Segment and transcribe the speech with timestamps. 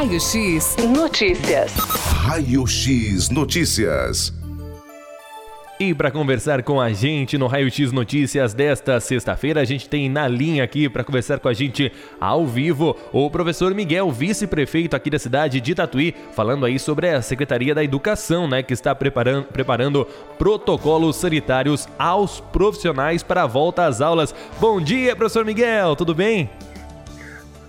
[0.00, 1.74] Raio X Notícias.
[1.74, 4.32] Raio X Notícias.
[5.78, 10.08] E para conversar com a gente no Raio X Notícias desta sexta-feira, a gente tem
[10.08, 15.10] na linha aqui para conversar com a gente ao vivo o professor Miguel, vice-prefeito aqui
[15.10, 19.48] da cidade de Tatuí, falando aí sobre a Secretaria da Educação, né, que está preparando,
[19.48, 20.06] preparando
[20.38, 24.34] protocolos sanitários aos profissionais para a volta às aulas.
[24.58, 26.48] Bom dia, professor Miguel, tudo bem?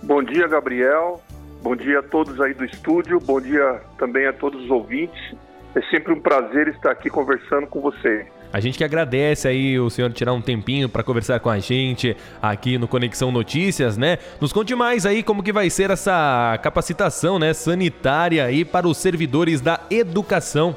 [0.02, 1.20] Bom dia, Gabriel.
[1.62, 3.20] Bom dia a todos aí do estúdio.
[3.20, 5.34] Bom dia também a todos os ouvintes.
[5.76, 8.26] É sempre um prazer estar aqui conversando com você.
[8.52, 12.16] A gente que agradece aí o senhor tirar um tempinho para conversar com a gente
[12.42, 14.18] aqui no Conexão Notícias, né?
[14.40, 18.98] Nos conte mais aí como que vai ser essa capacitação, né, sanitária aí para os
[18.98, 20.76] servidores da educação.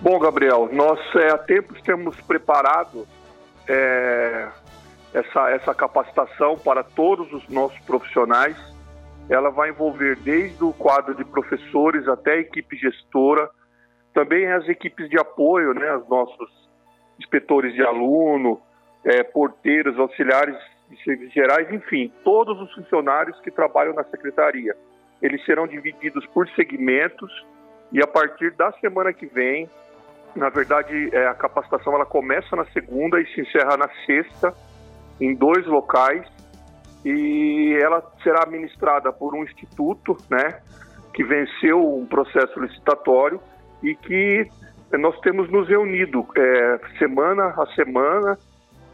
[0.00, 3.06] Bom, Gabriel, nós é, há tempos temos preparado
[3.68, 4.48] é,
[5.18, 8.56] essa, essa capacitação para todos os nossos profissionais
[9.28, 13.50] ela vai envolver desde o quadro de professores até a equipe gestora,
[14.14, 16.50] também as equipes de apoio, né, os nossos
[17.18, 18.60] inspetores de aluno,
[19.04, 20.56] é, porteiros, auxiliares
[20.88, 24.74] de serviços gerais, enfim, todos os funcionários que trabalham na secretaria.
[25.20, 27.30] Eles serão divididos por segmentos
[27.92, 29.68] e a partir da semana que vem,
[30.34, 34.54] na verdade, é, a capacitação ela começa na segunda e se encerra na sexta,
[35.20, 36.26] em dois locais
[37.04, 40.60] e ela será administrada por um instituto, né,
[41.14, 43.40] que venceu um processo licitatório
[43.82, 44.48] e que
[44.92, 48.38] nós temos nos reunido é, semana a semana,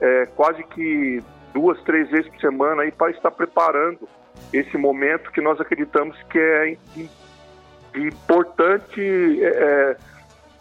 [0.01, 4.09] é, quase que duas, três vezes por semana aí para estar preparando
[4.53, 6.77] esse momento que nós acreditamos que é
[7.95, 9.45] importante.
[9.45, 9.97] É,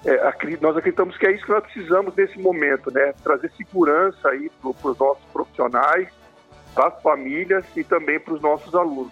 [0.05, 3.13] é, nós acreditamos que é isso que nós precisamos nesse momento, né?
[3.23, 6.09] Trazer segurança aí para os nossos profissionais
[6.73, 9.11] para as famílias e também para os nossos alunos.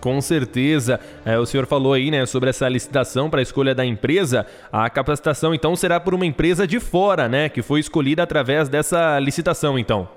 [0.00, 1.00] Com certeza.
[1.24, 4.46] É, o senhor falou aí, né, sobre essa licitação para a escolha da empresa.
[4.72, 9.18] A capacitação, então, será por uma empresa de fora, né, que foi escolhida através dessa
[9.18, 10.08] licitação, então.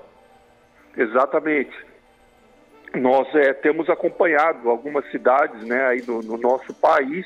[0.95, 1.75] Exatamente.
[2.93, 7.25] Nós é, temos acompanhado algumas cidades, né, aí no, no nosso país,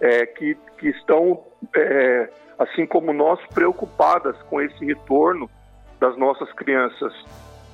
[0.00, 1.44] é, que, que estão,
[1.76, 2.28] é,
[2.58, 5.48] assim como nós, preocupadas com esse retorno
[6.00, 7.12] das nossas crianças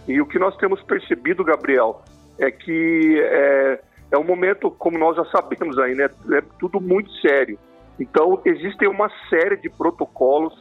[0.07, 2.03] e o que nós temos percebido, Gabriel,
[2.39, 3.81] é que é,
[4.11, 6.09] é um momento, como nós já sabemos aí, né?
[6.33, 7.59] É tudo muito sério.
[7.99, 10.55] Então, existem uma série de protocolos,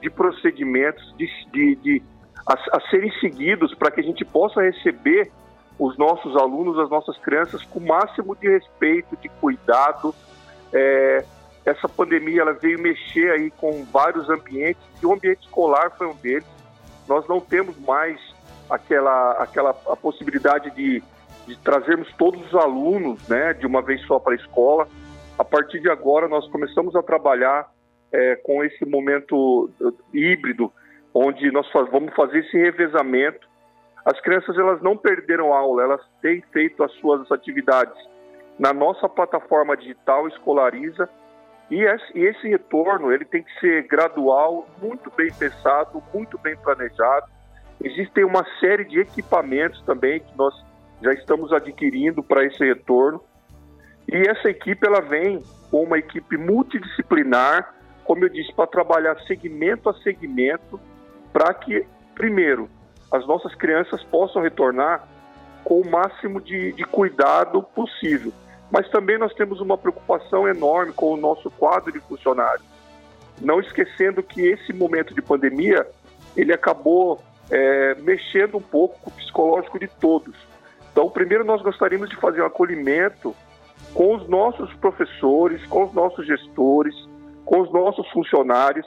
[0.00, 2.02] de procedimentos, de, de, de
[2.46, 5.32] a, a, serem seguidos para que a gente possa receber
[5.78, 10.14] os nossos alunos, as nossas crianças, com o máximo de respeito, de cuidado.
[10.72, 11.24] É,
[11.64, 16.14] essa pandemia ela veio mexer aí com vários ambientes e o ambiente escolar foi um
[16.16, 16.46] deles.
[17.08, 18.18] Nós não temos mais
[18.68, 21.02] aquela, aquela a possibilidade de,
[21.46, 24.88] de trazermos todos os alunos né, de uma vez só para a escola.
[25.38, 27.68] A partir de agora, nós começamos a trabalhar
[28.12, 30.70] é, com esse momento uh, híbrido,
[31.14, 33.46] onde nós vamos fazer esse revezamento.
[34.04, 37.96] As crianças elas não perderam aula, elas têm feito as suas atividades
[38.62, 41.08] na nossa plataforma digital Escolariza
[41.68, 47.26] e esse, retorno ele tem que ser gradual, muito bem pensado, muito bem planejado
[47.82, 50.54] Existem uma série de equipamentos também que nós
[51.02, 53.20] já estamos adquirindo para esse retorno.
[54.06, 57.74] E essa equipe ela vem com uma equipe multidisciplinar,
[58.04, 60.78] como eu disse, para trabalhar segmento a segmento,
[61.32, 61.84] para que,
[62.14, 62.70] primeiro,
[63.10, 65.08] as nossas crianças possam retornar
[65.64, 68.32] com o máximo de, de cuidado possível.
[68.72, 72.66] Mas também nós temos uma preocupação enorme com o nosso quadro de funcionários.
[73.38, 75.86] Não esquecendo que esse momento de pandemia,
[76.34, 80.34] ele acabou é, mexendo um pouco com o psicológico de todos.
[80.90, 83.36] Então, primeiro nós gostaríamos de fazer um acolhimento
[83.92, 86.94] com os nossos professores, com os nossos gestores,
[87.44, 88.86] com os nossos funcionários.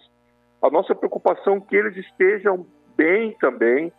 [0.64, 2.66] A nossa preocupação é que eles estejam
[2.98, 3.94] bem também,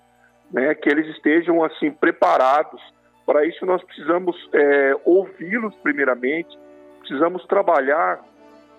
[0.50, 2.80] né, que eles estejam assim preparados.
[3.26, 6.56] Para isso nós precisamos é, ouvi-los primeiramente,
[7.00, 8.24] precisamos trabalhar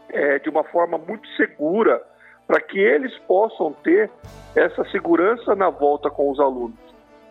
[0.09, 2.01] é, de uma forma muito segura
[2.47, 4.09] para que eles possam ter
[4.55, 6.79] essa segurança na volta com os alunos.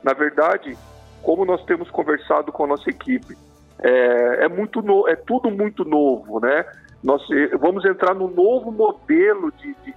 [0.05, 0.77] Na verdade,
[1.23, 3.35] como nós temos conversado com a nossa equipe,
[3.79, 6.65] é, é muito no, é tudo muito novo, né?
[7.03, 9.95] Nós eh, vamos entrar no novo modelo de, de,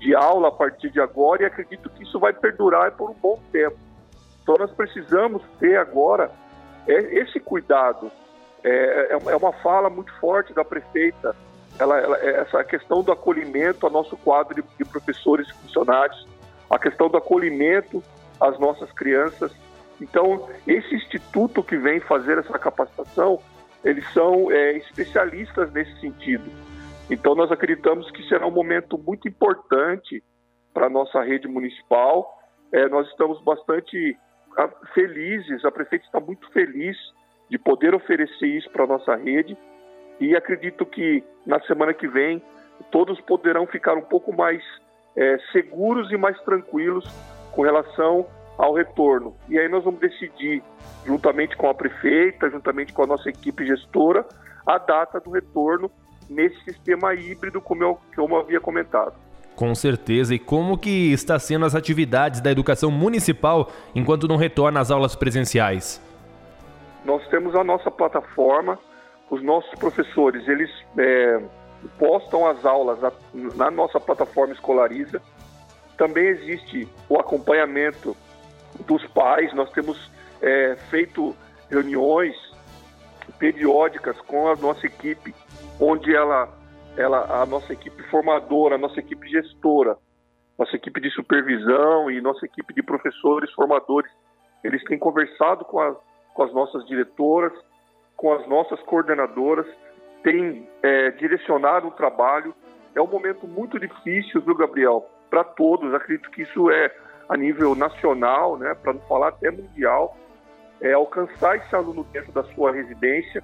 [0.00, 3.38] de aula a partir de agora e acredito que isso vai perdurar por um bom
[3.52, 3.76] tempo.
[4.42, 6.47] Então nós precisamos ter agora é,
[6.92, 8.10] esse cuidado.
[8.64, 11.34] É, é, é uma fala muito forte da prefeita
[11.78, 16.26] ela, ela, essa questão do acolhimento ao nosso quadro de, de professores e funcionários,
[16.68, 18.02] a questão do acolhimento
[18.40, 19.52] às nossas crianças,
[20.00, 23.40] Então, esse instituto que vem fazer essa capacitação,
[23.84, 26.48] eles são é, especialistas nesse sentido.
[27.10, 30.22] Então, nós acreditamos que será um momento muito importante
[30.72, 32.38] para a nossa rede municipal.
[32.72, 34.16] É, nós estamos bastante
[34.94, 36.96] felizes, a prefeita está muito feliz
[37.50, 39.56] de poder oferecer isso para a nossa rede
[40.20, 42.42] e acredito que na semana que vem
[42.90, 44.62] todos poderão ficar um pouco mais
[45.16, 47.04] é, seguros e mais tranquilos
[47.52, 49.36] com relação ao retorno.
[49.48, 50.62] E aí nós vamos decidir,
[51.06, 54.26] juntamente com a prefeita, juntamente com a nossa equipe gestora,
[54.66, 55.90] a data do retorno
[56.28, 59.14] nesse sistema híbrido, como eu, como eu havia comentado.
[59.58, 60.32] Com certeza.
[60.36, 65.16] E como que está sendo as atividades da educação municipal enquanto não retorna às aulas
[65.16, 66.00] presenciais?
[67.04, 68.78] Nós temos a nossa plataforma,
[69.28, 71.42] os nossos professores, eles é,
[71.98, 73.00] postam as aulas
[73.56, 75.20] na nossa plataforma Escolariza.
[75.96, 78.16] Também existe o acompanhamento
[78.86, 80.08] dos pais, nós temos
[80.40, 81.34] é, feito
[81.68, 82.36] reuniões
[83.40, 85.34] periódicas com a nossa equipe,
[85.80, 86.48] onde ela,
[86.98, 89.96] ela, a nossa equipe formadora, a nossa equipe gestora,
[90.58, 94.10] nossa equipe de supervisão e nossa equipe de professores formadores,
[94.64, 95.94] eles têm conversado com, a,
[96.34, 97.52] com as nossas diretoras,
[98.16, 99.66] com as nossas coordenadoras,
[100.24, 102.52] têm é, direcionado o trabalho.
[102.94, 105.08] É um momento muito difícil, viu, Gabriel?
[105.30, 105.94] Para todos.
[105.94, 106.92] Acredito que isso é
[107.28, 110.16] a nível nacional, né, para não falar até mundial,
[110.80, 113.42] é alcançar esse aluno dentro da sua residência,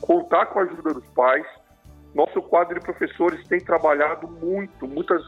[0.00, 1.46] contar com a ajuda dos pais.
[2.14, 4.86] Nosso quadro de professores tem trabalhado muito.
[4.86, 5.22] Muitas,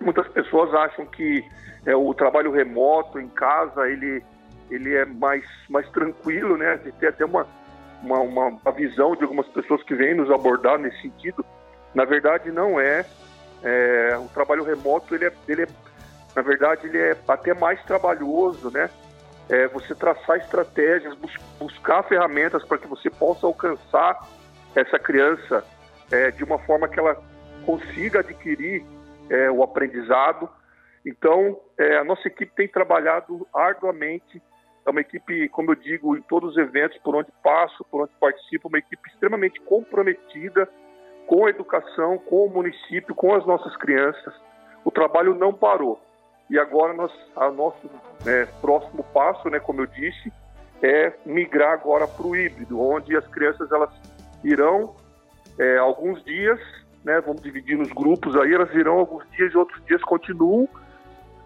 [0.00, 1.44] muitas pessoas acham que
[1.84, 4.22] é, o trabalho remoto em casa ele,
[4.70, 6.78] ele é mais, mais tranquilo, né?
[6.84, 7.46] Gente tem até uma,
[8.02, 11.44] uma, uma visão de algumas pessoas que vêm nos abordar nesse sentido.
[11.94, 13.04] Na verdade, não é.
[13.62, 15.68] é o trabalho remoto ele é, ele é
[16.38, 18.88] na verdade, ele é até mais trabalhoso, né?
[19.48, 24.20] É você traçar estratégias, bus buscar ferramentas para que você possa alcançar
[24.76, 25.64] essa criança
[26.10, 27.22] é, de uma forma que ela
[27.64, 28.84] consiga adquirir
[29.30, 30.48] é, o aprendizado.
[31.04, 34.42] Então, é, a nossa equipe tem trabalhado arduamente.
[34.86, 38.12] É uma equipe, como eu digo, em todos os eventos por onde passo, por onde
[38.18, 40.68] participo, uma equipe extremamente comprometida
[41.26, 44.34] com a educação, com o município, com as nossas crianças.
[44.84, 46.00] O trabalho não parou.
[46.48, 47.86] E agora nós, a nosso
[48.24, 50.32] né, próximo passo, né, como eu disse,
[50.82, 53.90] é migrar agora para o híbrido, onde as crianças elas
[54.42, 54.94] irão
[55.58, 56.60] é, alguns dias,
[57.04, 60.68] né, vamos dividir nos grupos aí, elas irão alguns dias e outros dias continuam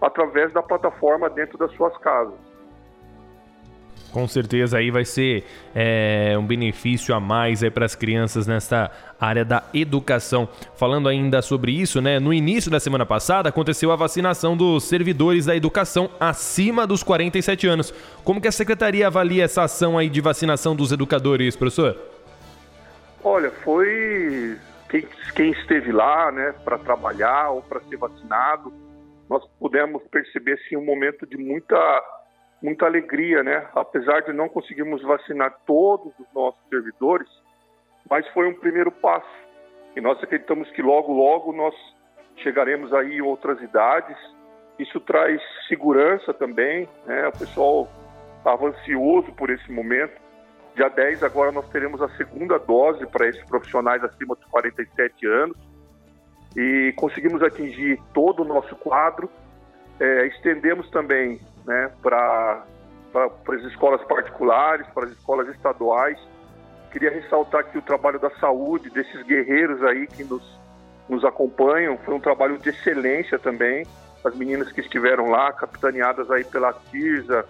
[0.00, 2.35] através da plataforma dentro das suas casas.
[4.12, 5.43] Com certeza aí vai ser
[5.75, 10.47] é, um benefício a mais aí para as crianças nessa área da educação.
[10.76, 12.20] Falando ainda sobre isso, né?
[12.20, 17.67] No início da semana passada aconteceu a vacinação dos servidores da educação acima dos 47
[17.67, 17.94] anos.
[18.23, 22.12] Como que a secretaria avalia essa ação aí de vacinação dos educadores, professor?
[23.24, 24.58] Olha, foi
[24.88, 28.72] quem, quem esteve lá, né, para trabalhar ou para ser vacinado,
[29.28, 31.78] nós pudemos perceber sim um momento de muita
[32.62, 33.66] muita alegria, né?
[33.74, 37.28] Apesar de não conseguirmos vacinar todos os nossos servidores,
[38.08, 39.26] mas foi um primeiro passo.
[39.96, 41.74] E nós acreditamos que logo, logo nós
[42.36, 44.16] chegaremos aí em outras idades.
[44.78, 47.26] Isso traz segurança também, né?
[47.28, 47.88] O pessoal
[48.38, 50.21] estava ansioso por esse momento.
[50.74, 55.56] Dia 10 agora nós teremos a segunda dose para esses profissionais acima dos 47 anos
[56.56, 59.31] e conseguimos atingir todo o nosso quadro.
[60.00, 62.64] É, estendemos também né, para
[63.48, 66.19] as escolas particulares, para as escolas estaduais.
[66.91, 70.58] Queria ressaltar aqui o trabalho da saúde, desses guerreiros aí que nos,
[71.08, 71.98] nos acompanham.
[71.98, 73.86] Foi um trabalho de excelência também.
[74.24, 77.44] As meninas que estiveram lá, capitaneadas aí pela Tirza,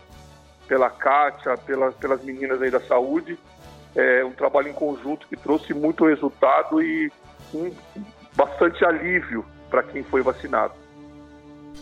[0.72, 3.38] pela Kátia, pela, pelas meninas aí da saúde.
[3.94, 7.12] É um trabalho em conjunto que trouxe muito resultado e
[7.52, 7.70] um,
[8.34, 10.72] bastante alívio para quem foi vacinado.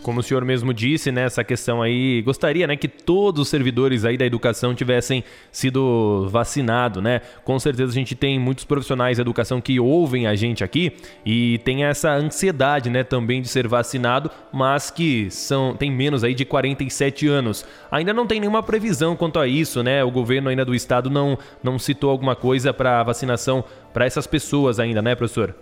[0.03, 4.05] Como o senhor mesmo disse, né, essa questão aí, gostaria, né, que todos os servidores
[4.05, 7.21] aí da educação tivessem sido vacinados, né?
[7.45, 10.93] Com certeza a gente tem muitos profissionais da educação que ouvem a gente aqui
[11.25, 16.35] e tem essa ansiedade, né, também de ser vacinado, mas que são tem menos aí
[16.35, 17.67] de 47 anos.
[17.91, 20.03] Ainda não tem nenhuma previsão quanto a isso, né?
[20.03, 24.81] O governo ainda do estado não não citou alguma coisa para vacinação para essas pessoas
[24.81, 25.55] ainda, né, professor?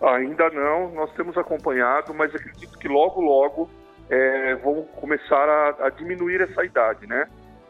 [0.00, 3.70] Ainda não, nós temos acompanhado, mas acredito que logo, logo
[4.08, 7.28] é, vão começar a, a, diminuir essa idade, né?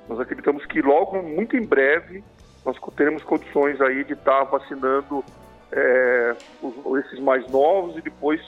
[0.09, 2.23] Nós acreditamos que logo, muito em breve,
[2.65, 5.25] nós teremos condições aí de estar tá vacinando
[5.73, 8.41] é, os, esses mais novos e depois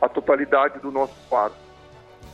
[0.00, 1.56] a totalidade do nosso quadro.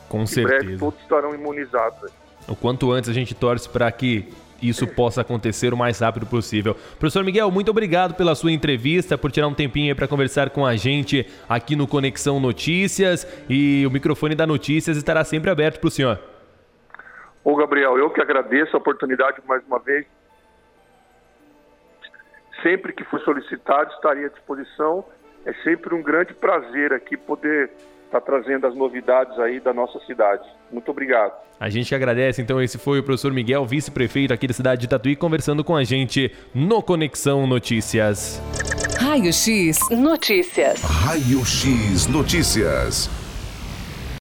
[0.09, 0.59] Com em certeza.
[0.59, 2.11] breve todos estarão imunizados.
[2.49, 6.75] o quanto antes a gente torce para que isso possa acontecer o mais rápido possível.
[6.99, 10.65] Professor Miguel, muito obrigado pela sua entrevista, por tirar um tempinho aí para conversar com
[10.65, 15.89] a gente aqui no Conexão Notícias e o microfone da Notícias estará sempre aberto para
[15.89, 16.19] o senhor.
[17.45, 20.07] Ô Gabriel, eu que agradeço a oportunidade mais uma vez.
[22.63, 25.05] Sempre que for solicitado, estaria à disposição.
[25.45, 27.71] É sempre um grande prazer aqui poder
[28.07, 30.49] estar tá trazendo as novidades aí da nossa cidade.
[30.73, 31.33] Muito obrigado.
[31.59, 35.17] A gente agradece, então, esse foi o professor Miguel, vice-prefeito aqui da cidade de Tatuí,
[35.17, 38.43] conversando com a gente no Conexão Notícias.
[38.99, 40.83] Raio X Notícias.
[40.83, 43.26] Raio X Notícias.